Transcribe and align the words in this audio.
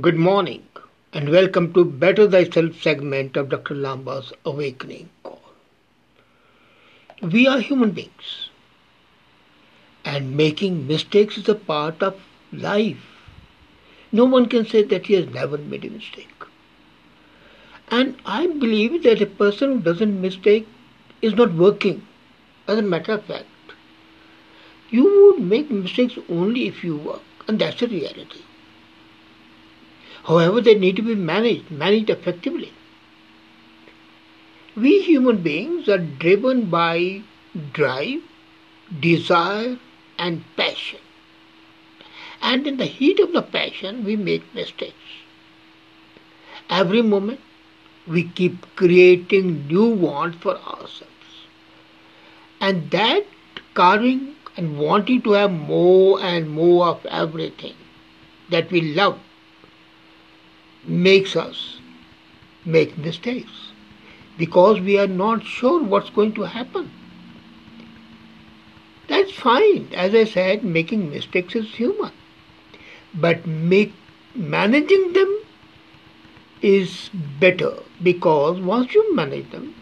Good 0.00 0.16
morning 0.16 0.62
and 1.12 1.28
welcome 1.28 1.72
to 1.72 1.84
Better 1.84 2.30
Thyself 2.30 2.80
segment 2.80 3.36
of 3.36 3.48
Dr. 3.48 3.74
Lamba's 3.74 4.32
Awakening 4.44 5.08
Call. 5.24 5.40
We 7.20 7.48
are 7.48 7.58
human 7.58 7.90
beings 7.90 8.50
and 10.04 10.36
making 10.36 10.86
mistakes 10.86 11.36
is 11.36 11.48
a 11.48 11.56
part 11.56 12.00
of 12.00 12.20
life. 12.52 13.02
No 14.12 14.24
one 14.24 14.46
can 14.46 14.64
say 14.64 14.84
that 14.84 15.06
he 15.06 15.14
has 15.14 15.26
never 15.34 15.58
made 15.58 15.84
a 15.84 15.90
mistake. 15.90 16.44
And 17.88 18.14
I 18.24 18.46
believe 18.46 19.02
that 19.02 19.20
a 19.20 19.26
person 19.26 19.72
who 19.72 19.80
doesn't 19.80 20.20
mistake 20.20 20.68
is 21.22 21.34
not 21.34 21.54
working. 21.54 22.06
As 22.68 22.78
a 22.78 22.82
matter 22.82 23.14
of 23.14 23.24
fact, 23.24 23.46
you 24.90 25.32
would 25.32 25.42
make 25.42 25.72
mistakes 25.72 26.16
only 26.28 26.68
if 26.68 26.84
you 26.84 26.98
work, 26.98 27.22
and 27.48 27.58
that's 27.58 27.80
the 27.80 27.88
reality. 27.88 28.42
However, 30.24 30.60
they 30.60 30.74
need 30.74 30.96
to 30.96 31.02
be 31.02 31.14
managed, 31.14 31.70
managed 31.70 32.10
effectively. 32.10 32.72
We 34.76 35.00
human 35.02 35.38
beings 35.38 35.88
are 35.88 35.98
driven 35.98 36.66
by 36.66 37.22
drive, 37.72 38.20
desire, 39.00 39.78
and 40.18 40.44
passion. 40.56 41.00
And 42.40 42.66
in 42.66 42.76
the 42.76 42.86
heat 42.86 43.18
of 43.18 43.32
the 43.32 43.42
passion, 43.42 44.04
we 44.04 44.16
make 44.16 44.54
mistakes. 44.54 44.94
Every 46.70 47.02
moment, 47.02 47.40
we 48.06 48.24
keep 48.24 48.66
creating 48.76 49.66
new 49.66 49.86
wants 49.86 50.38
for 50.38 50.56
ourselves. 50.56 51.46
And 52.60 52.90
that 52.90 53.24
carving 53.74 54.36
and 54.56 54.78
wanting 54.78 55.22
to 55.22 55.32
have 55.32 55.52
more 55.52 56.20
and 56.20 56.50
more 56.50 56.86
of 56.88 57.06
everything 57.06 57.74
that 58.50 58.70
we 58.70 58.80
love 58.80 59.18
makes 60.84 61.36
us 61.36 61.78
make 62.64 62.96
mistakes 62.98 63.72
because 64.36 64.80
we 64.80 64.98
are 64.98 65.06
not 65.06 65.42
sure 65.44 65.82
what's 65.82 66.10
going 66.10 66.32
to 66.34 66.42
happen. 66.42 66.90
That's 69.08 69.32
fine. 69.32 69.88
As 69.94 70.14
I 70.14 70.24
said, 70.24 70.64
making 70.64 71.10
mistakes 71.10 71.56
is 71.56 71.74
human. 71.74 72.12
But 73.14 73.46
make, 73.46 73.92
managing 74.34 75.12
them 75.14 75.40
is 76.60 77.10
better 77.40 77.74
because 78.02 78.60
once 78.60 78.94
you 78.94 79.14
manage 79.14 79.50
them, 79.50 79.74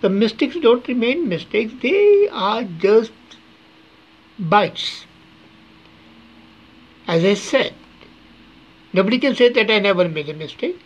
the 0.00 0.08
mistakes 0.08 0.56
don't 0.60 0.86
remain 0.88 1.28
mistakes, 1.28 1.72
they 1.80 2.28
are 2.30 2.64
just 2.64 3.12
bites. 4.38 5.06
As 7.06 7.24
I 7.24 7.34
said, 7.34 7.74
Nobody 8.96 9.18
can 9.18 9.34
say 9.34 9.50
that 9.50 9.70
I 9.70 9.78
never 9.78 10.08
made 10.08 10.30
a 10.30 10.34
mistake. 10.34 10.80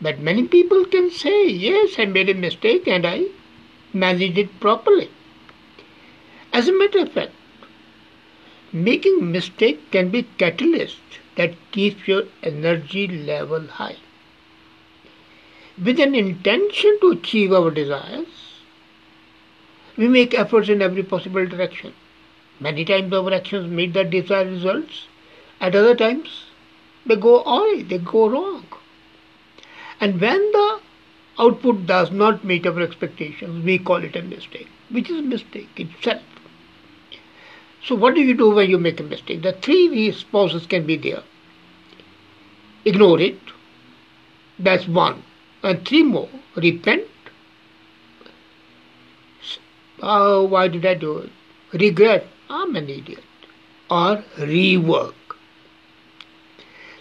But 0.00 0.18
many 0.18 0.48
people 0.48 0.84
can 0.84 1.10
say, 1.10 1.46
yes, 1.46 1.94
I 1.96 2.06
made 2.06 2.28
a 2.28 2.34
mistake 2.34 2.88
and 2.88 3.06
I 3.06 3.26
managed 3.92 4.36
it 4.36 4.58
properly. 4.58 5.10
As 6.52 6.66
a 6.68 6.72
matter 6.72 6.98
of 7.00 7.12
fact, 7.12 7.32
making 8.72 9.30
mistake 9.30 9.90
can 9.92 10.10
be 10.10 10.24
catalyst 10.38 11.20
that 11.36 11.54
keeps 11.70 12.08
your 12.08 12.24
energy 12.42 13.06
level 13.06 13.68
high. 13.68 13.96
With 15.82 16.00
an 16.00 16.16
intention 16.16 16.98
to 17.00 17.10
achieve 17.12 17.52
our 17.52 17.70
desires, 17.70 18.60
we 19.96 20.08
make 20.08 20.34
efforts 20.34 20.68
in 20.68 20.82
every 20.82 21.04
possible 21.04 21.46
direction. 21.46 21.94
Many 22.58 22.84
times 22.84 23.12
our 23.12 23.32
actions 23.32 23.70
meet 23.70 23.92
the 23.92 24.02
desired 24.02 24.48
results, 24.48 25.06
at 25.60 25.76
other 25.76 25.94
times 25.94 26.45
they 27.06 27.16
go 27.16 27.42
awry, 27.42 27.84
they 27.88 27.98
go 27.98 28.28
wrong. 28.28 28.66
And 30.00 30.20
when 30.20 30.38
the 30.52 30.80
output 31.38 31.86
does 31.86 32.10
not 32.10 32.44
meet 32.44 32.66
our 32.66 32.80
expectations, 32.80 33.64
we 33.64 33.78
call 33.78 34.04
it 34.04 34.16
a 34.16 34.22
mistake, 34.22 34.68
which 34.90 35.10
is 35.10 35.18
a 35.18 35.22
mistake 35.22 35.68
itself. 35.76 36.22
So, 37.84 37.94
what 37.94 38.14
do 38.14 38.20
you 38.20 38.34
do 38.34 38.50
when 38.50 38.68
you 38.68 38.78
make 38.78 39.00
a 39.00 39.04
mistake? 39.04 39.42
The 39.42 39.52
three 39.52 39.88
responses 40.08 40.66
can 40.66 40.86
be 40.86 40.96
there. 40.96 41.22
Ignore 42.84 43.20
it, 43.20 43.38
that's 44.58 44.86
one. 44.88 45.22
And 45.62 45.86
three 45.86 46.02
more 46.02 46.28
repent. 46.56 47.04
Oh, 50.02 50.44
why 50.44 50.68
did 50.68 50.84
I 50.84 50.94
do 50.94 51.18
it? 51.18 51.30
Regret, 51.72 52.26
I'm 52.50 52.76
an 52.76 52.88
idiot. 52.88 53.24
Or 53.90 54.22
rework. 54.38 55.14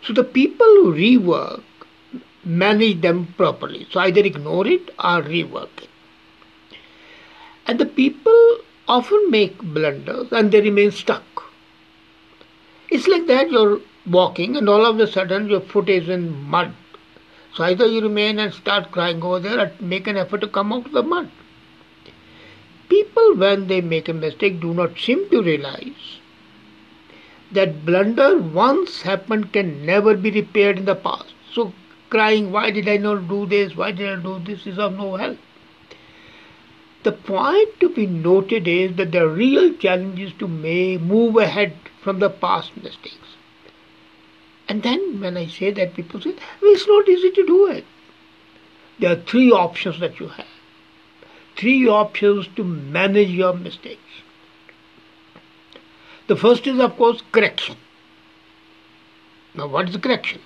So 0.06 0.14
the 0.14 0.24
people 0.24 0.68
who 0.68 0.94
rework 0.94 1.64
manage 2.44 3.02
them 3.02 3.34
properly. 3.38 3.88
So 3.92 4.00
either 4.02 4.22
ignore 4.22 4.68
it 4.68 4.90
or 5.00 5.22
rework 5.24 5.70
it. 5.82 5.90
And 7.66 7.80
the 7.80 7.88
people 7.88 8.60
often 8.88 9.32
make 9.32 9.58
blunders 9.58 10.32
and 10.32 10.52
they 10.52 10.62
remain 10.62 10.92
stuck. 10.92 11.24
It's 12.90 13.08
like 13.08 13.26
that 13.26 13.50
you're 13.50 13.82
walking 14.06 14.56
and 14.56 14.70
all 14.70 14.86
of 14.86 15.00
a 15.00 15.08
sudden 15.08 15.50
your 15.50 15.62
foot 15.62 15.90
is 15.90 16.08
in 16.08 16.32
mud. 16.44 16.74
So 17.56 17.64
either 17.64 17.88
you 17.88 18.02
remain 18.02 18.38
and 18.38 18.54
start 18.54 18.92
crying 18.92 19.24
over 19.24 19.40
there 19.40 19.60
or 19.60 19.72
make 19.80 20.06
an 20.06 20.18
effort 20.18 20.42
to 20.42 20.48
come 20.48 20.72
out 20.72 20.86
of 20.86 20.92
the 20.92 21.02
mud. 21.02 21.32
People, 22.90 23.36
when 23.36 23.66
they 23.68 23.82
make 23.82 24.08
a 24.08 24.14
mistake, 24.14 24.60
do 24.60 24.74
not 24.74 25.00
seem 25.00 25.28
to 25.32 25.42
realize 25.42 26.20
that 27.56 27.86
blunder 27.86 28.38
once 28.38 29.02
happened 29.02 29.52
can 29.52 29.86
never 29.86 30.16
be 30.16 30.32
repaired 30.32 30.78
in 30.78 30.86
the 30.86 30.96
past. 30.96 31.34
So 31.52 31.74
crying, 32.10 32.52
why 32.52 32.72
did 32.72 32.88
I 32.88 32.98
not 32.98 33.28
do 33.28 33.46
this? 33.46 33.76
Why 33.76 33.92
did 33.92 34.10
I 34.10 34.22
do 34.22 34.40
this? 34.40 34.68
is 34.68 34.78
of 34.78 34.94
no 34.94 35.16
help. 35.16 35.38
The 37.04 37.12
point 37.12 37.80
to 37.80 37.90
be 37.90 38.08
noted 38.08 38.68
is 38.68 38.96
that 38.98 39.12
the 39.12 39.28
real 39.28 39.74
challenge 39.74 40.20
is 40.20 40.34
to 40.40 40.48
may 40.48 40.98
move 40.98 41.36
ahead 41.38 41.76
from 42.02 42.20
the 42.20 42.30
past 42.30 42.76
mistakes. 42.78 43.36
And 44.68 44.82
then 44.82 45.20
when 45.22 45.38
I 45.38 45.48
say 45.48 45.72
that, 45.72 45.94
people 45.94 46.20
say, 46.22 46.32
well, 46.62 46.74
it's 46.74 46.88
not 46.88 47.08
easy 47.08 47.32
to 47.32 47.46
do 47.46 47.68
it. 47.68 47.86
There 49.00 49.12
are 49.12 49.22
three 49.22 49.52
options 49.52 50.00
that 50.00 50.20
you 50.20 50.30
have. 50.30 50.48
Three 51.56 51.88
options 51.88 52.48
to 52.56 52.64
manage 52.64 53.30
your 53.30 53.54
mistakes. 53.54 54.02
The 56.28 56.36
first 56.36 56.66
is, 56.68 56.80
of 56.80 56.98
course, 56.98 57.22
correction. 57.32 57.76
Now, 59.54 59.68
what 59.68 59.90
is 59.90 59.98
correction? 59.98 60.42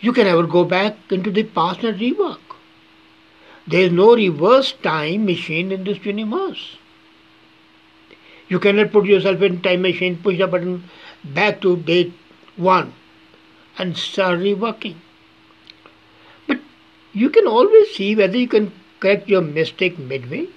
You 0.00 0.12
can 0.12 0.26
never 0.26 0.46
go 0.46 0.64
back 0.64 0.96
into 1.10 1.30
the 1.30 1.44
past 1.44 1.84
and 1.84 1.98
rework. 1.98 2.40
There 3.66 3.82
is 3.82 3.92
no 3.92 4.14
reverse 4.14 4.72
time 4.72 5.24
machine 5.24 5.72
in 5.72 5.84
this 5.84 6.04
universe. 6.04 6.76
You 8.48 8.58
cannot 8.58 8.92
put 8.92 9.06
yourself 9.06 9.40
in 9.40 9.62
time 9.62 9.82
machine, 9.82 10.18
push 10.22 10.38
the 10.38 10.46
button 10.46 10.84
back 11.24 11.60
to 11.62 11.76
date 11.76 12.12
one 12.56 12.92
and 13.78 13.96
start 13.96 14.40
reworking. 14.40 14.96
But 16.46 16.58
you 17.12 17.30
can 17.30 17.46
always 17.46 17.94
see 17.94 18.14
whether 18.14 18.36
you 18.36 18.48
can 18.48 18.72
correct 19.00 19.28
your 19.28 19.40
mistake 19.40 19.98
midway, 19.98 20.48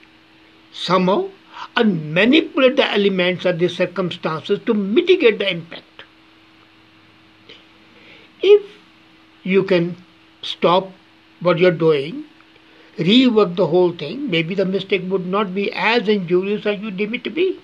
somehow, 0.74 1.30
and 1.76 2.14
manipulate 2.14 2.76
the 2.76 2.92
elements 2.92 3.46
of 3.46 3.60
the 3.60 3.68
circumstances 3.68 4.60
to 4.66 4.74
mitigate 4.74 5.40
the 5.40 5.50
impact. 5.50 5.84
If 8.42 8.64
you 9.44 9.64
can 9.64 9.96
stop 10.42 10.92
what 11.40 11.60
you're 11.60 11.72
doing, 11.72 12.26
rework 12.98 13.56
the 13.56 13.68
whole 13.68 13.92
thing, 13.92 14.30
maybe 14.30 14.56
the 14.56 14.66
mistake 14.66 15.04
would 15.08 15.26
not 15.26 15.54
be 15.54 15.72
as 15.74 16.08
injurious 16.08 16.66
as 16.66 16.80
you 16.80 16.92
deem 16.92 17.14
it 17.14 17.24
to 17.24 17.30
be. 17.30 17.60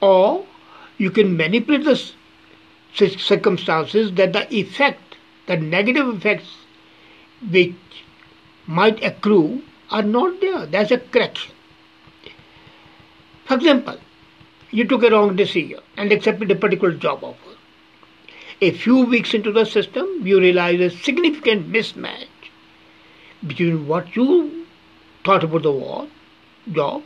Or 0.00 0.46
you 0.98 1.10
can 1.10 1.36
manipulate 1.36 1.84
the 1.84 3.08
circumstances 3.18 4.12
that 4.12 4.32
the 4.32 4.54
effect, 4.54 5.16
the 5.46 5.56
negative 5.56 6.08
effects 6.08 6.48
which 7.50 7.74
might 8.66 9.02
accrue 9.02 9.62
are 9.90 10.02
not 10.02 10.40
there. 10.40 10.66
There's 10.66 10.90
a 10.90 10.98
correction. 10.98 11.52
For 13.46 13.54
example, 13.54 13.98
you 14.70 14.84
took 14.84 15.04
a 15.04 15.10
wrong 15.10 15.36
decision 15.36 15.80
and 15.96 16.10
accepted 16.10 16.50
a 16.50 16.56
particular 16.56 16.92
job 16.94 17.22
offer. 17.22 17.56
A 18.60 18.72
few 18.72 19.04
weeks 19.04 19.34
into 19.34 19.52
the 19.52 19.64
system, 19.64 20.26
you 20.26 20.40
realize 20.40 20.80
a 20.80 20.90
significant 20.90 21.70
mismatch 21.70 22.26
between 23.46 23.86
what 23.86 24.16
you 24.16 24.66
thought 25.24 25.44
about 25.44 25.62
the 25.62 26.08
job, 26.72 27.02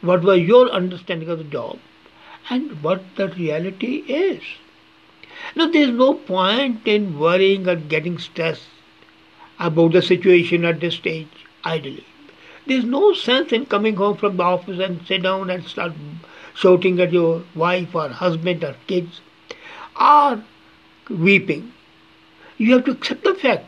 what 0.00 0.22
was 0.22 0.40
your 0.40 0.68
understanding 0.70 1.28
of 1.28 1.38
the 1.38 1.44
job, 1.44 1.78
and 2.50 2.82
what 2.82 3.02
the 3.16 3.28
reality 3.28 3.96
is. 4.08 4.42
Now, 5.54 5.68
there 5.68 5.82
is 5.82 5.90
no 5.90 6.14
point 6.14 6.86
in 6.86 7.18
worrying 7.18 7.68
or 7.68 7.76
getting 7.76 8.18
stressed 8.18 8.66
about 9.60 9.92
the 9.92 10.02
situation 10.02 10.64
at 10.64 10.80
this 10.80 10.94
stage, 10.94 11.28
ideally. 11.64 12.06
There's 12.68 12.84
no 12.84 13.14
sense 13.14 13.52
in 13.52 13.64
coming 13.64 13.96
home 13.96 14.16
from 14.18 14.36
the 14.36 14.42
office 14.42 14.78
and 14.78 15.06
sit 15.06 15.22
down 15.22 15.48
and 15.48 15.64
start 15.66 15.92
shouting 16.54 17.00
at 17.00 17.12
your 17.12 17.42
wife 17.54 17.94
or 17.94 18.08
husband 18.08 18.62
or 18.62 18.74
kids 18.86 19.22
are 19.96 20.42
weeping, 21.08 21.72
you 22.58 22.74
have 22.74 22.84
to 22.84 22.90
accept 22.90 23.24
the 23.24 23.34
fact 23.34 23.64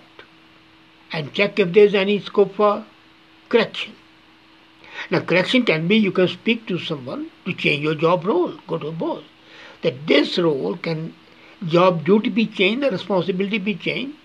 and 1.12 1.32
check 1.32 1.58
if 1.58 1.73
there 1.73 1.85
is 1.85 1.94
any 1.94 2.19
scope 2.20 2.55
for 2.55 2.85
correction. 3.49 3.94
Now, 5.11 5.20
correction 5.20 5.64
can 5.64 5.88
be 5.88 5.97
you 5.97 6.12
can 6.12 6.29
speak 6.29 6.67
to 6.67 6.79
someone 6.79 7.31
to 7.47 7.55
change 7.55 7.82
your 7.82 7.94
job 7.94 8.26
role, 8.26 8.52
go 8.67 8.79
to 8.79 8.88
a 8.88 8.93
boss. 8.93 9.23
That 9.82 10.06
this 10.06 10.38
role 10.38 10.76
can, 10.76 11.14
job 11.67 12.05
duty 12.05 12.29
be 12.29 12.47
changed, 12.47 12.82
the 12.82 12.91
responsibility 12.91 13.58
be 13.58 13.75
changed. 13.76 14.17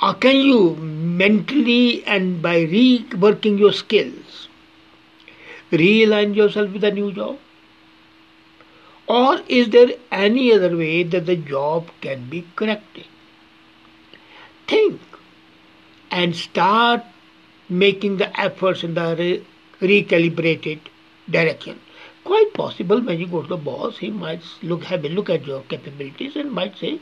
Or 0.00 0.14
can 0.14 0.36
you 0.36 0.76
mentally 1.16 2.04
and 2.04 2.42
by 2.42 2.64
reworking 2.64 3.58
your 3.58 3.72
skills, 3.72 4.48
realign 5.72 6.34
yourself 6.34 6.70
with 6.72 6.84
a 6.84 6.90
new 6.90 7.12
job? 7.12 7.38
Or 9.06 9.40
is 9.48 9.70
there 9.70 9.92
any 10.10 10.52
other 10.52 10.76
way 10.76 11.02
that 11.04 11.26
the 11.26 11.36
job 11.36 11.90
can 12.00 12.28
be 12.28 12.44
corrected? 12.56 13.06
Think 14.66 15.00
and 16.10 16.34
start 16.36 17.02
making 17.68 18.16
the 18.18 18.40
efforts 18.40 18.82
in 18.84 18.94
the 18.94 19.16
re- 19.18 19.46
recalibrated 19.80 20.80
direction. 21.30 21.80
Quite 22.24 22.54
possible 22.54 23.00
when 23.00 23.18
you 23.20 23.26
go 23.26 23.42
to 23.42 23.48
the 23.48 23.56
boss, 23.56 23.98
he 23.98 24.10
might 24.10 24.42
look 24.62 24.84
have 24.84 25.04
a 25.04 25.08
look 25.08 25.28
at 25.28 25.46
your 25.46 25.62
capabilities 25.62 26.36
and 26.36 26.52
might 26.52 26.76
say 26.78 27.00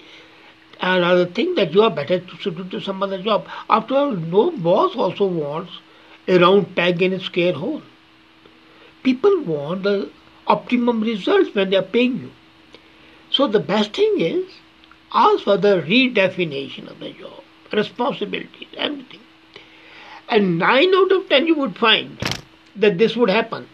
another 0.83 1.27
thing 1.27 1.55
that 1.55 1.73
you 1.73 1.83
are 1.83 1.91
better 1.91 2.21
suited 2.41 2.71
to 2.71 2.81
some 2.81 3.03
other 3.03 3.23
job. 3.23 3.47
After 3.71 3.95
all, 3.95 4.11
no 4.13 4.51
boss 4.51 4.97
also 4.97 5.27
wants 5.27 5.73
a 6.27 6.39
round 6.39 6.75
peg 6.75 7.01
in 7.03 7.13
a 7.13 7.21
square 7.21 7.53
hole. 7.53 7.83
People 9.03 9.43
want 9.43 9.85
the 9.85 10.11
optimum 10.47 11.01
results 11.01 11.55
when 11.55 11.71
they 11.71 11.77
are 11.77 11.83
paying 11.83 12.19
you. 12.19 12.31
So 13.31 13.47
the 13.47 13.61
best 13.61 13.95
thing 13.95 14.21
is 14.21 14.45
ask 15.13 15.45
for 15.45 15.57
the 15.57 15.83
redefinition 15.83 16.91
of 16.91 16.99
the 16.99 17.13
job, 17.13 17.43
responsibilities, 17.73 18.69
everything. 18.77 19.21
And 20.29 20.59
9 20.59 20.95
out 20.95 21.13
of 21.13 21.29
10 21.29 21.47
you 21.47 21.55
would 21.57 21.77
find 21.77 22.19
that 22.77 22.99
this 22.99 23.17
would 23.17 23.31
happen. 23.31 23.69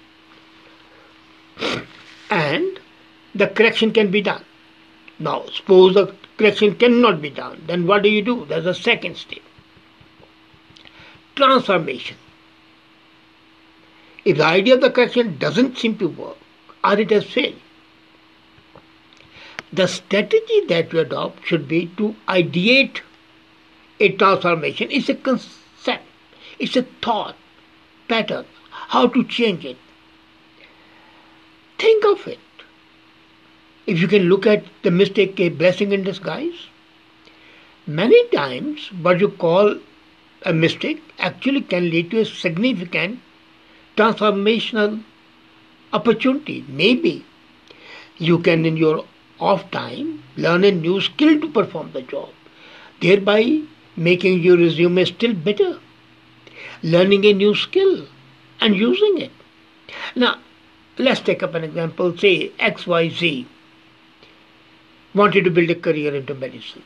And 2.31 2.79
the 3.35 3.47
correction 3.47 3.93
can 3.93 4.11
be 4.11 4.21
done. 4.21 4.45
Now, 5.19 5.47
suppose 5.47 5.95
the 5.95 6.15
correction 6.38 6.76
cannot 6.76 7.20
be 7.20 7.31
done, 7.31 7.62
then 7.67 7.87
what 7.87 8.02
do 8.02 8.08
you 8.08 8.23
do? 8.23 8.44
There's 8.46 8.67
a 8.67 8.75
second 8.75 9.17
step 9.17 9.40
transformation. 11.37 12.17
If 14.25 14.38
the 14.38 14.44
idea 14.44 14.75
of 14.75 14.81
the 14.81 14.90
correction 14.90 15.38
doesn't 15.38 15.79
seem 15.79 15.96
to 15.99 16.08
work, 16.08 16.37
or 16.82 16.99
it 16.99 17.11
has 17.11 17.25
failed, 17.25 17.61
the 19.73 19.87
strategy 19.87 20.64
that 20.67 20.93
you 20.93 21.00
adopt 21.00 21.46
should 21.46 21.69
be 21.69 21.87
to 21.99 22.17
ideate 22.26 23.00
a 24.00 24.11
transformation. 24.12 24.90
It's 24.90 25.08
a 25.08 25.14
concept 25.14 26.02
it's 26.58 26.76
a 26.76 26.82
thought 26.82 27.37
pattern, 28.08 28.46
how 28.70 29.06
to 29.08 29.25
change 29.25 29.64
it. 29.64 29.76
Think 31.79 32.05
of 32.05 32.26
it. 32.26 32.38
If 33.88 34.00
you 34.02 34.08
can 34.08 34.29
look 34.29 34.46
at 34.46 34.64
the 34.82 34.90
mistake 34.90 35.40
a 35.40 35.49
blessing 35.49 35.93
in 35.93 36.02
disguise, 36.02 36.67
many 37.87 38.19
times 38.29 38.93
what 39.06 39.19
you 39.20 39.31
call 39.31 39.76
a 40.44 40.52
mistake 40.52 41.02
actually 41.19 41.62
can 41.62 41.88
lead 41.90 42.11
to 42.11 42.20
a 42.20 42.25
significant 42.26 43.20
transformational 43.96 45.02
opportunity. 45.93 46.64
Maybe 46.69 47.25
you 48.19 48.38
can, 48.38 48.67
in 48.67 48.76
your 48.76 49.05
off 49.40 49.70
time, 49.70 50.23
learn 50.37 50.64
a 50.64 50.70
new 50.70 51.00
skill 51.00 51.40
to 51.40 51.49
perform 51.49 51.93
the 51.93 52.02
job, 52.02 52.29
thereby 53.00 53.62
making 53.96 54.43
your 54.43 54.58
resume 54.58 55.05
still 55.05 55.32
better 55.32 55.79
learning 56.82 57.25
a 57.25 57.32
new 57.32 57.55
skill 57.55 58.06
and 58.61 58.76
using 58.76 59.19
it. 59.19 59.32
Now, 60.14 60.38
let's 60.99 61.20
take 61.20 61.43
up 61.43 61.55
an 61.55 61.64
example. 61.64 62.17
Say 62.17 62.50
XYZ 62.61 63.46
wanted 65.15 65.45
to 65.45 65.51
build 65.51 65.71
a 65.71 65.75
career 65.75 66.15
into 66.15 66.35
medicine. 66.35 66.83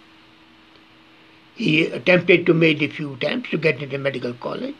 He 1.54 1.86
attempted 1.86 2.46
to 2.46 2.54
make 2.54 2.80
a 2.82 2.88
few 2.88 3.14
attempts 3.14 3.50
to 3.50 3.58
get 3.58 3.82
into 3.82 3.98
medical 3.98 4.32
college, 4.32 4.76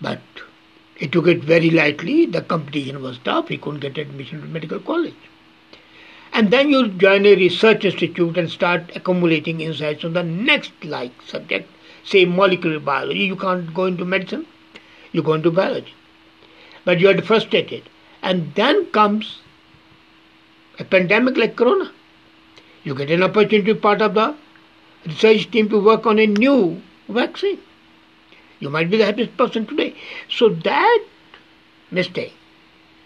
but 0.00 0.20
he 0.96 1.06
took 1.06 1.26
it 1.26 1.44
very 1.44 1.70
lightly. 1.70 2.26
The 2.26 2.42
competition 2.42 3.02
was 3.02 3.18
tough. 3.18 3.48
He 3.48 3.56
couldn't 3.56 3.80
get 3.80 3.98
admission 3.98 4.40
to 4.40 4.46
medical 4.46 4.80
college. 4.80 5.14
And 6.32 6.50
then 6.50 6.70
you 6.70 6.88
join 6.88 7.26
a 7.26 7.34
research 7.34 7.84
institute 7.84 8.36
and 8.36 8.50
start 8.50 8.90
accumulating 8.94 9.60
insights 9.60 10.04
on 10.04 10.12
the 10.12 10.22
next 10.22 10.72
like 10.84 11.12
subject 11.22 11.68
say 12.04 12.24
molecular 12.24 12.80
biology, 12.80 13.20
you 13.20 13.36
can't 13.36 13.72
go 13.74 13.84
into 13.86 14.04
medicine, 14.04 14.46
you 15.12 15.22
go 15.22 15.34
into 15.34 15.50
biology. 15.50 15.94
But 16.84 17.00
you 17.00 17.08
are 17.08 17.22
frustrated. 17.22 17.88
And 18.22 18.54
then 18.54 18.86
comes 18.86 19.40
a 20.80 20.84
pandemic 20.84 21.36
like 21.36 21.56
corona. 21.56 21.92
You 22.82 22.94
get 22.94 23.10
an 23.10 23.22
opportunity 23.22 23.74
part 23.74 24.00
of 24.02 24.14
the 24.14 24.34
research 25.06 25.50
team 25.50 25.68
to 25.68 25.78
work 25.78 26.06
on 26.06 26.18
a 26.18 26.26
new 26.26 26.82
vaccine. 27.08 27.58
You 28.58 28.70
might 28.70 28.90
be 28.90 28.96
the 28.96 29.04
happiest 29.04 29.36
person 29.36 29.66
today. 29.66 29.94
So 30.28 30.48
that 30.48 31.04
mistake, 31.90 32.32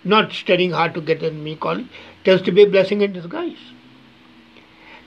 not 0.05 0.33
studying 0.33 0.71
hard 0.71 0.95
to 0.95 1.01
get 1.01 1.23
in 1.23 1.43
me 1.43 1.57
college, 1.57 1.87
tends 2.25 2.43
to 2.43 2.53
be 2.53 2.63
a 2.63 2.71
blessing 2.71 3.01
in 3.03 3.13
disguise. 3.13 3.59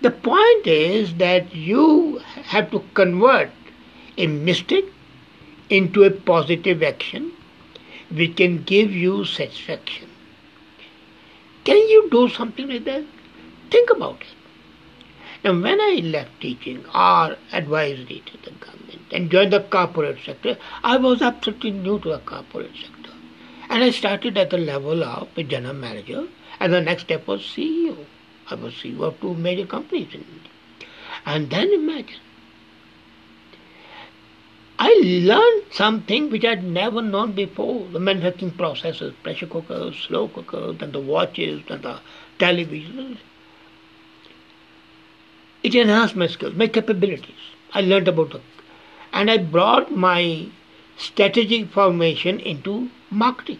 The 0.01 0.11
point 0.11 0.67
is 0.67 1.15
that 1.15 1.55
you 1.55 2.21
have 2.43 2.69
to 2.71 2.83
convert 2.93 3.49
a 4.17 4.27
mistake 4.27 4.85
into 5.69 6.03
a 6.03 6.11
positive 6.11 6.83
action 6.83 7.31
which 8.11 8.37
can 8.37 8.63
give 8.63 8.91
you 8.91 9.25
satisfaction. 9.25 10.09
Can 11.67 11.75
you 11.89 12.07
do 12.09 12.29
something 12.29 12.69
like 12.69 12.85
that? 12.85 13.03
Think 13.71 13.89
about 13.89 14.21
it. 14.21 14.27
And 15.43 15.61
when 15.61 15.81
I 15.81 15.95
left 16.01 16.39
teaching 16.39 16.85
or 16.95 17.35
advisory 17.51 18.23
to 18.25 18.37
the 18.37 18.51
government 18.51 19.01
and 19.11 19.29
joined 19.29 19.51
the 19.51 19.59
corporate 19.59 20.19
sector, 20.25 20.57
I 20.81 20.95
was 20.95 21.21
absolutely 21.21 21.71
new 21.71 21.99
to 21.99 22.09
the 22.11 22.19
corporate 22.19 22.71
sector. 22.81 23.11
And 23.69 23.83
I 23.83 23.89
started 23.89 24.37
at 24.37 24.49
the 24.49 24.57
level 24.57 25.03
of 25.03 25.27
a 25.35 25.43
general 25.43 25.73
manager, 25.73 26.29
and 26.61 26.71
the 26.71 26.79
next 26.79 27.03
step 27.03 27.27
was 27.27 27.41
CEO. 27.41 27.97
I 28.49 28.55
was 28.55 28.73
CEO 28.73 29.01
of 29.01 29.19
two 29.19 29.33
major 29.33 29.65
companies 29.65 30.13
in 30.13 30.21
India. 30.21 30.51
And 31.25 31.49
then 31.49 31.73
imagine 31.73 32.21
I 34.79 34.93
learned 35.03 35.63
something 35.71 36.29
which 36.29 36.45
I'd 36.45 36.63
never 36.63 37.01
known 37.01 37.31
before. 37.31 37.87
The 37.91 37.99
manufacturing 37.99 38.51
processes, 38.51 39.13
pressure 39.23 39.47
cookers, 39.47 39.95
slow 39.95 40.27
cookers, 40.27 40.77
and 40.81 40.93
the 40.93 40.99
watches, 40.99 41.63
and 41.69 41.81
the 41.81 41.99
televisions. 42.37 43.17
It 45.63 45.73
enhanced 45.73 46.15
my 46.15 46.27
skills, 46.27 46.53
my 46.53 46.67
capabilities. 46.67 47.43
I 47.73 47.81
learned 47.81 48.07
about 48.07 48.35
it. 48.35 48.41
And 49.11 49.31
I 49.31 49.37
brought 49.37 49.91
my 49.91 50.47
strategic 50.95 51.69
formation 51.69 52.39
into 52.39 52.91
marketing. 53.09 53.59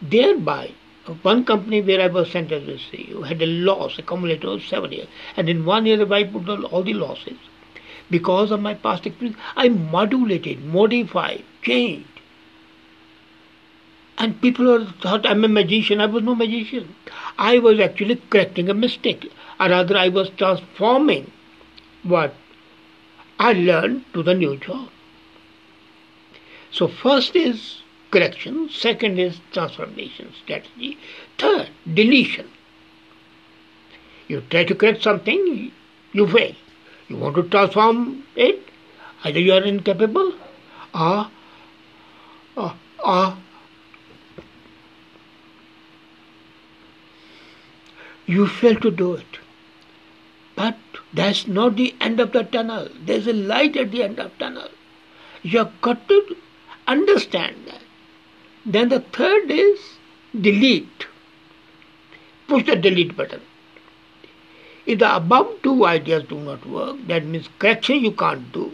Thereby, 0.00 0.72
one 1.20 1.44
company 1.44 1.82
where 1.82 2.00
I 2.00 2.06
was 2.06 2.30
sent 2.30 2.52
as 2.52 2.66
a 2.66 2.78
CEO 2.78 3.26
had 3.26 3.42
a 3.42 3.46
loss 3.46 3.98
accumulated 3.98 4.46
over 4.46 4.62
seven 4.62 4.92
years. 4.92 5.08
And 5.36 5.50
in 5.50 5.66
one 5.66 5.84
year, 5.84 6.10
I 6.10 6.24
put 6.24 6.48
all 6.48 6.82
the 6.82 6.94
losses 6.94 7.36
because 8.10 8.50
of 8.50 8.60
my 8.60 8.74
past 8.74 9.06
experience, 9.06 9.38
I 9.56 9.68
modulated, 9.68 10.64
modified, 10.64 11.44
changed. 11.62 12.06
And 14.18 14.40
people 14.42 14.86
thought 15.00 15.24
I'm 15.24 15.44
a 15.44 15.48
magician. 15.48 16.00
I 16.00 16.06
was 16.06 16.22
no 16.22 16.34
magician. 16.34 16.94
I 17.38 17.58
was 17.58 17.80
actually 17.80 18.16
correcting 18.28 18.68
a 18.68 18.74
mistake. 18.74 19.32
Or 19.58 19.68
rather, 19.70 19.96
I 19.96 20.08
was 20.08 20.30
transforming 20.36 21.30
what 22.02 22.34
I 23.38 23.52
learned 23.54 24.04
to 24.12 24.22
the 24.22 24.34
new 24.34 24.56
job. 24.58 24.90
So, 26.70 26.86
first 26.86 27.34
is 27.34 27.82
correction, 28.10 28.68
second 28.68 29.18
is 29.18 29.40
transformation 29.52 30.32
strategy, 30.42 30.98
third, 31.38 31.68
deletion. 31.94 32.48
You 34.28 34.42
try 34.50 34.64
to 34.64 34.74
correct 34.74 35.02
something, 35.02 35.72
you 36.12 36.26
fail. 36.26 36.54
You 37.10 37.16
want 37.16 37.34
to 37.34 37.42
transform 37.42 38.24
it? 38.36 38.62
Either 39.24 39.40
you 39.40 39.52
are 39.52 39.64
incapable 39.64 40.32
or, 40.94 41.26
or, 42.56 42.72
or 43.04 43.36
you 48.26 48.46
fail 48.46 48.76
to 48.76 48.92
do 48.92 49.14
it. 49.14 49.40
But 50.54 50.76
that's 51.12 51.48
not 51.48 51.74
the 51.74 51.94
end 52.00 52.20
of 52.20 52.30
the 52.30 52.44
tunnel. 52.44 52.88
There's 53.04 53.26
a 53.26 53.32
light 53.32 53.76
at 53.76 53.90
the 53.90 54.04
end 54.04 54.20
of 54.20 54.30
the 54.30 54.44
tunnel. 54.44 54.68
You 55.42 55.58
have 55.58 55.80
got 55.80 56.06
to 56.08 56.36
understand 56.86 57.56
that. 57.66 57.82
Then 58.64 58.88
the 58.88 59.00
third 59.00 59.50
is 59.50 59.80
delete. 60.40 61.06
push 62.46 62.66
the 62.66 62.76
delete 62.76 63.16
button. 63.16 63.40
If 64.90 64.98
the 64.98 65.14
above 65.14 65.50
two 65.62 65.84
ideas 65.86 66.24
do 66.28 66.36
not 66.36 66.66
work, 66.66 66.96
that 67.06 67.24
means 67.24 67.48
correction 67.60 68.00
you 68.04 68.10
can't 68.10 68.50
do, 68.52 68.72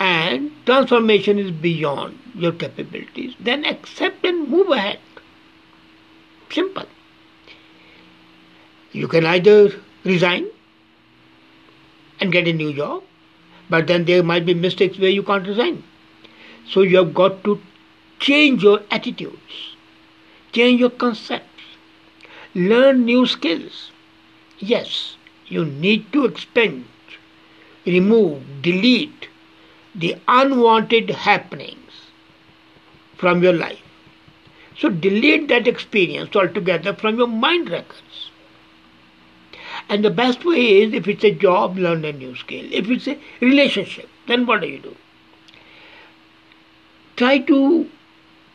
and 0.00 0.50
transformation 0.66 1.38
is 1.38 1.52
beyond 1.52 2.18
your 2.34 2.50
capabilities, 2.50 3.36
then 3.38 3.64
accept 3.64 4.24
and 4.26 4.48
move 4.48 4.70
ahead. 4.70 4.98
Simple. 6.50 6.86
You 8.90 9.06
can 9.06 9.26
either 9.26 9.70
resign 10.02 10.48
and 12.20 12.32
get 12.32 12.48
a 12.48 12.52
new 12.52 12.72
job, 12.74 13.04
but 13.68 13.86
then 13.86 14.06
there 14.06 14.24
might 14.24 14.44
be 14.44 14.54
mistakes 14.54 14.98
where 14.98 15.10
you 15.18 15.22
can't 15.22 15.46
resign. 15.46 15.84
So 16.66 16.82
you 16.82 16.96
have 16.96 17.14
got 17.14 17.44
to 17.44 17.60
change 18.18 18.64
your 18.64 18.80
attitudes, 18.90 19.76
change 20.50 20.80
your 20.80 20.90
concepts, 20.90 21.62
learn 22.56 23.04
new 23.04 23.24
skills. 23.26 23.92
Yes, 24.60 25.16
you 25.46 25.64
need 25.64 26.12
to 26.12 26.26
expend, 26.26 26.84
remove, 27.86 28.62
delete 28.62 29.28
the 29.94 30.16
unwanted 30.28 31.10
happenings 31.10 32.10
from 33.16 33.42
your 33.42 33.54
life. 33.54 33.80
So 34.78 34.88
delete 34.88 35.48
that 35.48 35.66
experience 35.66 36.36
altogether 36.36 36.94
from 36.94 37.18
your 37.18 37.26
mind 37.26 37.70
records. 37.70 38.30
And 39.88 40.04
the 40.04 40.10
best 40.10 40.44
way 40.44 40.82
is 40.82 40.92
if 40.92 41.08
it's 41.08 41.24
a 41.24 41.30
job, 41.30 41.76
learn 41.76 42.04
a 42.04 42.12
new 42.12 42.36
skill. 42.36 42.66
If 42.70 42.88
it's 42.90 43.08
a 43.08 43.18
relationship, 43.40 44.08
then 44.26 44.46
what 44.46 44.60
do 44.60 44.68
you 44.68 44.78
do? 44.78 44.96
Try 47.16 47.38
to 47.38 47.90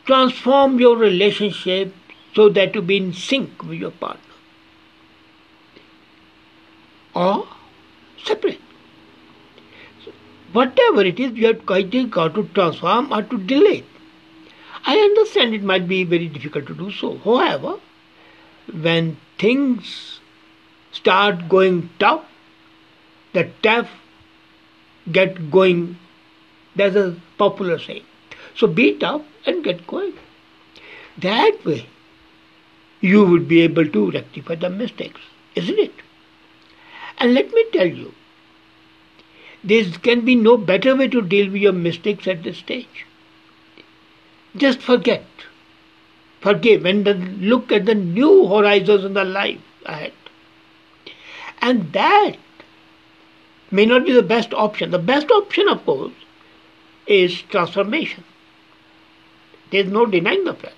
transform 0.04 0.78
your 0.80 0.96
relationship 0.96 1.94
so 2.34 2.48
that 2.50 2.74
you 2.74 2.82
be 2.82 2.96
in 2.96 3.12
sync 3.12 3.62
with 3.62 3.78
your 3.78 3.90
partner. 3.90 4.25
Or 7.24 7.48
separate. 8.22 8.60
Whatever 10.52 11.02
it 11.02 11.18
is, 11.18 11.32
you 11.32 11.46
have 11.46 11.64
got 11.64 11.90
to 11.90 12.48
transform 12.54 13.12
or 13.12 13.22
to 13.22 13.38
delete. 13.38 13.86
I 14.84 14.96
understand 14.96 15.54
it 15.54 15.62
might 15.62 15.88
be 15.88 16.04
very 16.04 16.28
difficult 16.28 16.66
to 16.66 16.74
do 16.74 16.90
so. 16.90 17.16
However, 17.24 17.78
when 18.82 19.16
things 19.38 20.20
start 20.92 21.48
going 21.48 21.88
tough, 21.98 22.24
the 23.32 23.50
tough 23.62 23.88
get 25.10 25.50
going. 25.50 25.98
There's 26.74 26.96
a 26.96 27.16
popular 27.38 27.78
saying. 27.78 28.04
So 28.54 28.66
be 28.66 28.94
tough 28.98 29.22
and 29.46 29.64
get 29.64 29.86
going. 29.86 30.12
That 31.18 31.64
way, 31.64 31.86
you 33.00 33.24
would 33.24 33.48
be 33.48 33.62
able 33.62 33.88
to 33.88 34.10
rectify 34.10 34.56
the 34.56 34.70
mistakes, 34.70 35.20
isn't 35.54 35.78
it? 35.78 35.92
And 37.18 37.34
let 37.34 37.52
me 37.52 37.64
tell 37.72 37.86
you, 37.86 38.14
there 39.64 39.84
can 40.02 40.24
be 40.24 40.34
no 40.34 40.56
better 40.56 40.94
way 40.94 41.08
to 41.08 41.22
deal 41.22 41.50
with 41.50 41.62
your 41.62 41.72
mistakes 41.72 42.28
at 42.28 42.42
this 42.42 42.58
stage. 42.58 43.06
Just 44.56 44.80
forget. 44.80 45.24
Forgive 46.40 46.84
and 46.84 47.04
then 47.04 47.38
look 47.40 47.72
at 47.72 47.86
the 47.86 47.94
new 47.94 48.46
horizons 48.46 49.04
in 49.04 49.14
the 49.14 49.24
life 49.24 49.60
ahead. 49.84 50.12
And 51.60 51.92
that 51.92 52.36
may 53.70 53.86
not 53.86 54.04
be 54.04 54.12
the 54.12 54.22
best 54.22 54.54
option. 54.54 54.90
The 54.90 54.98
best 54.98 55.30
option, 55.30 55.68
of 55.68 55.84
course, 55.84 56.12
is 57.06 57.42
transformation. 57.42 58.24
There's 59.70 59.90
no 59.90 60.06
denying 60.06 60.44
the 60.44 60.54
fact. 60.54 60.74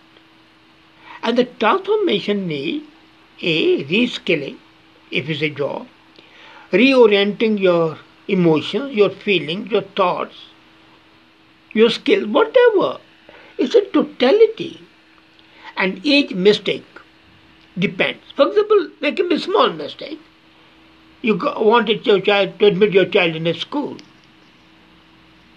And 1.22 1.36
the 1.36 1.44
transformation 1.44 2.46
needs 2.48 2.86
a 3.42 3.84
reskilling, 3.84 4.56
if 5.10 5.28
it's 5.28 5.42
a 5.42 5.50
job, 5.50 5.86
reorienting 6.72 7.58
your 7.58 7.98
emotions, 8.28 8.94
your 8.94 9.10
feelings, 9.10 9.70
your 9.70 9.82
thoughts, 9.82 10.36
your 11.72 11.90
skills, 11.90 12.26
whatever. 12.26 12.98
It's 13.56 13.74
a 13.74 13.84
totality. 13.86 14.80
And 15.76 16.04
each 16.04 16.32
mistake 16.32 16.84
depends. 17.78 18.22
For 18.34 18.48
example, 18.48 18.90
there 19.00 19.12
can 19.12 19.28
be 19.28 19.38
small 19.38 19.70
mistake. 19.70 20.20
You 21.22 21.36
wanted 21.36 22.06
your 22.06 22.20
child 22.20 22.58
to 22.58 22.66
admit 22.66 22.92
your 22.92 23.06
child 23.06 23.36
in 23.36 23.46
a 23.46 23.54
school. 23.54 23.96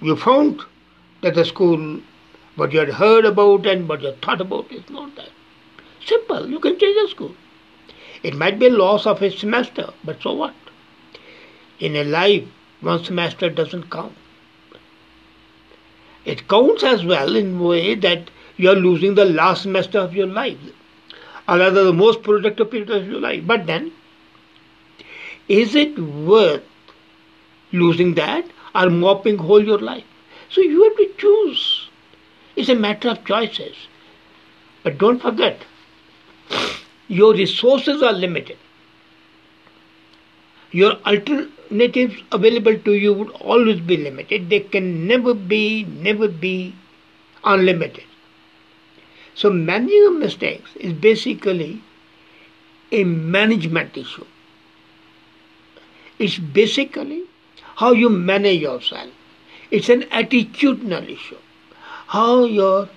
You 0.01 0.15
found 0.15 0.61
that 1.21 1.35
the 1.35 1.45
school, 1.45 2.01
what 2.55 2.71
you 2.71 2.79
had 2.79 2.89
heard 2.89 3.25
about 3.25 3.65
and 3.67 3.87
what 3.87 4.01
you 4.01 4.13
thought 4.23 4.41
about 4.41 4.71
is 4.71 4.89
not 4.89 5.15
that. 5.15 5.29
Simple. 6.05 6.49
You 6.49 6.59
can 6.59 6.79
change 6.79 6.97
the 7.01 7.07
school. 7.09 7.35
It 8.23 8.35
might 8.35 8.59
be 8.59 8.67
a 8.67 8.71
loss 8.71 9.05
of 9.05 9.21
a 9.21 9.29
semester, 9.29 9.93
but 10.03 10.21
so 10.21 10.33
what? 10.33 10.53
In 11.81 11.95
a 11.95 12.03
life, 12.03 12.43
one 12.81 13.03
semester 13.03 13.49
doesn't 13.49 13.89
count. 13.89 14.13
It 16.23 16.47
counts 16.47 16.83
as 16.83 17.03
well 17.03 17.35
in 17.35 17.57
a 17.57 17.63
way 17.63 17.95
that 17.95 18.29
you 18.57 18.69
are 18.69 18.75
losing 18.75 19.15
the 19.15 19.25
last 19.25 19.63
semester 19.63 19.97
of 19.97 20.13
your 20.13 20.27
life, 20.27 20.59
or 21.49 21.57
rather 21.57 21.83
the 21.83 21.91
most 21.91 22.21
productive 22.21 22.69
period 22.69 22.91
of 22.91 23.07
your 23.07 23.19
life. 23.19 23.41
But 23.47 23.65
then, 23.65 23.91
is 25.47 25.73
it 25.73 25.97
worth 25.97 26.61
losing 27.71 28.13
that 28.13 28.45
or 28.75 28.91
mopping 28.91 29.39
whole 29.39 29.65
your 29.65 29.79
life? 29.79 30.03
So 30.49 30.61
you 30.61 30.83
have 30.83 30.97
to 30.97 31.09
choose. 31.17 31.89
It's 32.55 32.69
a 32.69 32.75
matter 32.75 33.09
of 33.09 33.25
choices. 33.25 33.75
But 34.83 34.99
don't 34.99 35.19
forget, 35.19 35.65
your 37.07 37.33
resources 37.33 38.03
are 38.03 38.13
limited. 38.13 38.57
Your 40.71 40.93
alternatives 41.05 42.15
available 42.31 42.77
to 42.79 42.93
you 42.93 43.13
would 43.13 43.29
always 43.31 43.79
be 43.79 43.97
limited. 43.97 44.49
They 44.49 44.61
can 44.61 45.07
never 45.07 45.33
be, 45.33 45.83
never 45.83 46.27
be 46.27 46.75
unlimited. 47.43 48.05
So 49.35 49.49
managing 49.49 50.05
of 50.07 50.13
mistakes 50.15 50.75
is 50.75 50.93
basically 50.93 51.81
a 52.91 53.03
management 53.03 53.97
issue. 53.97 54.25
It's 56.19 56.37
basically 56.37 57.23
how 57.75 57.93
you 57.93 58.09
manage 58.09 58.61
yourself. 58.61 59.09
It's 59.71 59.89
an 59.89 60.03
attitudinal 60.03 61.09
issue. 61.09 61.37
How 62.07 62.43
your 62.43 62.89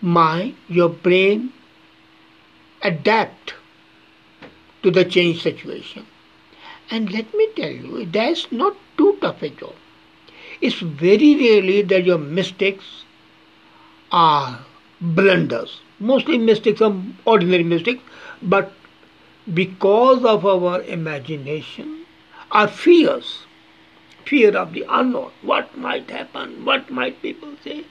mind, 0.00 0.56
your 0.68 0.88
brain 0.88 1.52
adapt 2.82 3.54
to 4.82 4.90
the 4.90 5.04
changed 5.04 5.42
situation. 5.42 6.06
And 6.90 7.10
let 7.12 7.32
me 7.34 7.48
tell 7.56 7.70
you, 7.70 8.04
that's 8.06 8.50
not 8.50 8.76
too 8.98 9.16
tough 9.20 9.42
a 9.42 9.48
job. 9.48 9.74
It's 10.60 10.80
very 10.80 11.34
rarely 11.36 11.82
that 11.82 12.04
your 12.04 12.18
mistakes 12.18 13.04
are 14.12 14.60
blunders. 15.00 15.80
Mostly 15.98 16.38
mistakes 16.38 16.80
are 16.82 16.94
ordinary 17.24 17.62
mistakes, 17.62 18.02
but 18.42 18.72
because 19.54 20.24
of 20.24 20.44
our 20.44 20.82
imagination, 20.82 22.04
our 22.50 22.68
fears, 22.68 23.44
fear 24.24 24.56
of 24.56 24.72
the 24.72 24.84
unknown, 24.88 25.30
what 25.42 25.76
might 25.78 26.10
happen, 26.10 26.64
what 26.64 26.90
might 26.90 27.22
people 27.22 27.54
say, 27.62 27.84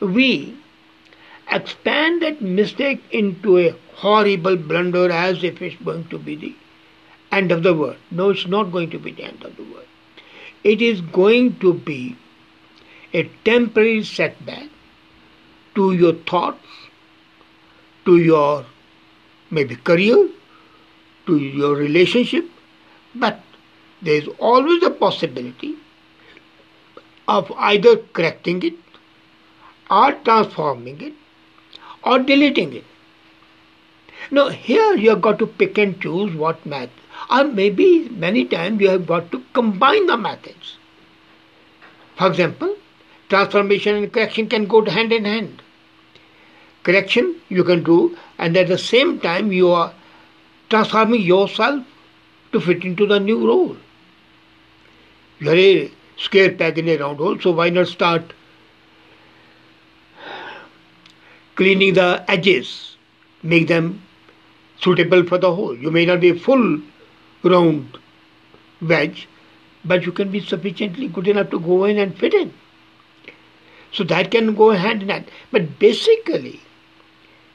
we 0.00 0.56
expand 1.50 2.22
that 2.22 2.40
mistake 2.42 3.02
into 3.10 3.58
a 3.58 3.74
horrible 3.96 4.56
blunder 4.56 5.10
as 5.10 5.44
if 5.44 5.60
it's 5.62 5.76
going 5.82 6.06
to 6.08 6.18
be 6.18 6.36
the 6.36 6.54
end 7.32 7.52
of 7.52 7.62
the 7.62 7.74
world. 7.74 7.96
No, 8.10 8.30
it's 8.30 8.46
not 8.46 8.72
going 8.72 8.90
to 8.90 8.98
be 8.98 9.12
the 9.12 9.24
end 9.24 9.44
of 9.44 9.56
the 9.56 9.64
world. 9.64 9.86
It 10.64 10.82
is 10.82 11.00
going 11.00 11.58
to 11.60 11.74
be 11.74 12.16
a 13.12 13.24
temporary 13.44 14.04
setback 14.04 14.68
to 15.74 15.92
your 15.92 16.14
thoughts, 16.14 16.66
to 18.04 18.18
your 18.18 18.66
maybe 19.50 19.76
career, 19.76 20.28
to 21.26 21.38
your 21.38 21.74
relationship, 21.76 22.48
but 23.14 23.40
there 24.02 24.14
is 24.14 24.28
always 24.38 24.82
a 24.82 24.90
possibility 24.90 25.74
of 27.26 27.50
either 27.56 27.96
correcting 28.14 28.62
it 28.62 28.74
or 29.90 30.12
transforming 30.24 31.00
it 31.00 31.12
or 32.04 32.18
deleting 32.18 32.72
it. 32.72 32.84
Now, 34.30 34.48
here 34.48 34.94
you 34.94 35.10
have 35.10 35.20
got 35.20 35.38
to 35.38 35.46
pick 35.46 35.78
and 35.78 36.00
choose 36.00 36.34
what 36.34 36.64
method, 36.66 36.90
or 37.30 37.44
maybe 37.44 38.08
many 38.08 38.44
times 38.44 38.80
you 38.80 38.88
have 38.88 39.06
got 39.06 39.30
to 39.32 39.42
combine 39.52 40.06
the 40.06 40.16
methods. 40.16 40.76
For 42.16 42.28
example, 42.28 42.74
transformation 43.28 43.96
and 43.96 44.12
correction 44.12 44.48
can 44.48 44.66
go 44.66 44.84
hand 44.84 45.12
in 45.12 45.24
hand. 45.24 45.62
Correction 46.82 47.36
you 47.48 47.64
can 47.64 47.82
do, 47.82 48.16
and 48.38 48.56
at 48.56 48.68
the 48.68 48.78
same 48.78 49.20
time, 49.20 49.52
you 49.52 49.70
are 49.70 49.92
transforming 50.70 51.20
yourself 51.20 51.84
to 52.52 52.60
fit 52.60 52.84
into 52.84 53.06
the 53.06 53.20
new 53.20 53.46
role. 53.46 53.76
You 55.40 55.50
are 55.50 55.56
a 55.56 55.90
square 56.16 56.52
peg 56.52 56.78
in 56.78 56.88
a 56.88 56.96
round 56.96 57.18
hole, 57.18 57.38
so 57.38 57.50
why 57.52 57.70
not 57.70 57.88
start 57.88 58.32
cleaning 61.56 61.94
the 61.94 62.24
edges, 62.28 62.96
make 63.42 63.66
them 63.68 64.00
suitable 64.80 65.24
for 65.24 65.38
the 65.38 65.54
whole. 65.54 65.76
You 65.76 65.90
may 65.90 66.06
not 66.06 66.20
be 66.20 66.32
full 66.38 66.80
round 67.42 67.98
wedge, 68.80 69.28
but 69.84 70.04
you 70.04 70.12
can 70.12 70.30
be 70.30 70.40
sufficiently 70.40 71.08
good 71.08 71.28
enough 71.28 71.50
to 71.50 71.58
go 71.58 71.84
in 71.84 71.98
and 71.98 72.16
fit 72.16 72.34
in. 72.34 72.52
So 73.92 74.04
that 74.04 74.30
can 74.30 74.54
go 74.54 74.70
hand 74.70 75.02
in 75.02 75.08
hand. 75.08 75.30
But 75.50 75.78
basically, 75.78 76.60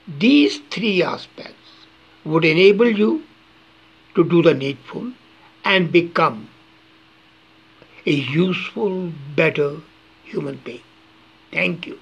these 0.08 0.60
three 0.70 1.04
aspects 1.04 1.86
would 2.26 2.46
enable 2.46 2.90
you 2.90 3.24
to 4.16 4.24
do 4.24 4.42
the 4.42 4.54
needful 4.54 5.12
and 5.64 5.92
become 5.92 6.50
a 8.06 8.12
useful, 8.12 9.12
better 9.36 9.78
human 10.24 10.58
being. 10.64 10.82
Thank 11.52 11.88
you. 11.88 12.00